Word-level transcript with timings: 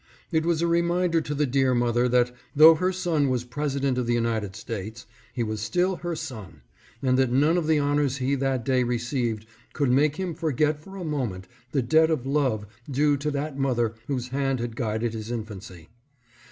It 0.31 0.47
was 0.47 0.63
a 0.63 0.67
reminder 0.67 1.21
to 1.21 1.35
the 1.35 1.45
dear 1.45 1.75
mother 1.75 2.09
that, 2.09 2.31
though 2.55 2.73
her 2.73 2.91
son 2.91 3.29
was 3.29 3.43
President 3.43 3.99
of 3.99 4.07
the 4.07 4.15
United 4.15 4.55
States, 4.55 5.05
he 5.31 5.43
was 5.43 5.61
still 5.61 5.97
her 5.97 6.15
son, 6.15 6.63
and 7.03 7.19
that 7.19 7.31
none 7.31 7.55
of 7.55 7.67
the 7.67 7.77
honors 7.77 8.17
he 8.17 8.33
that 8.33 8.65
day 8.65 8.81
received 8.81 9.45
could 9.73 9.91
make 9.91 10.15
him 10.15 10.33
forget 10.33 10.79
for 10.79 10.95
a 10.97 11.03
moment 11.03 11.47
the 11.71 11.83
debt 11.83 12.09
of 12.09 12.25
love 12.25 12.65
due 12.89 13.15
to 13.17 13.29
that 13.29 13.59
mother 13.59 13.93
whose 14.07 14.29
hand 14.29 14.59
had 14.59 14.75
guided 14.75 15.13
his 15.13 15.29
infancy. 15.29 15.89